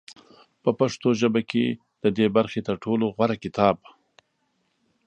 په 0.63 0.69
پښتو 0.79 1.09
ژبه 1.21 1.41
کې 1.49 1.65
د 2.03 2.05
دې 2.17 2.27
برخې 2.35 2.61
تر 2.67 2.75
ټولو 2.83 3.05
غوره 3.15 3.35
کتاب 3.43 3.77